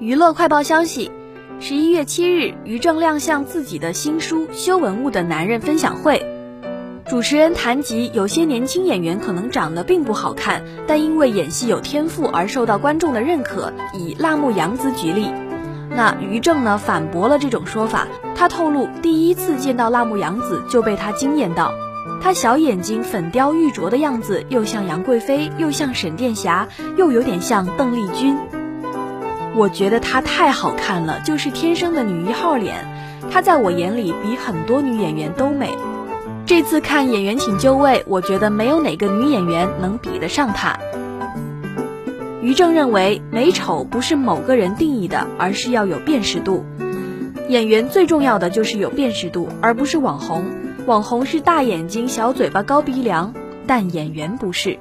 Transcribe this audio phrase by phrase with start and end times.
[0.00, 1.10] 娱乐快报消息：
[1.60, 6.24] 十一月七日，于正亮相自己的新书《修文物的男人》分享会。
[7.06, 15.26] 主持人谈及有些年轻演员可能长得并不好看，但因为演戏有天赋而受到观众的认可，以辣目洋子举例。
[15.90, 21.74] 那于正呢反驳了这种说法，他透露第一次见到辣目洋子就被他惊艳到，
[22.22, 28.34] 他小眼睛粉雕玉琢的样子，又像杨贵妃，又像沈殿霞，又有点像邓丽君。
[29.56, 32.76] 我觉得她太好看了，就是天生的女一号脸。
[33.30, 35.70] 她在我眼里比很多女演员都美。
[36.46, 40.78] 这次看《演员请就位》，我觉得没有哪个女演员能比得上她。
[42.42, 46.64] 于正认为，美丑不是某个人定义的，而是要有辨识度。
[47.48, 50.44] 演员最重要的就是有辨识度，而不是网红。
[50.86, 53.34] 网红是大眼睛、小嘴巴、高鼻梁，
[53.66, 54.78] 但演员不是。